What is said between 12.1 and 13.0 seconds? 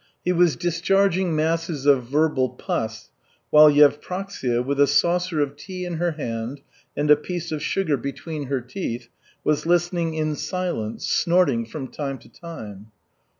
to time.